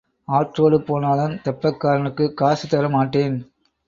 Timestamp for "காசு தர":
2.33-2.89